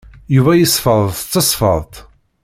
[0.35, 1.93] Yuba yesfeḍ s tesfeḍt.